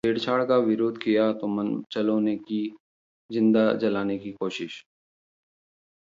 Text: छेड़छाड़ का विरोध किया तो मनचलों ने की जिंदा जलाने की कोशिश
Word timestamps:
छेड़छाड़ 0.03 0.43
का 0.45 0.57
विरोध 0.57 0.97
किया 0.97 1.31
तो 1.33 1.47
मनचलों 1.47 2.19
ने 2.21 2.35
की 2.37 2.61
जिंदा 3.29 3.73
जलाने 3.73 4.17
की 4.19 4.31
कोशिश 4.31 4.83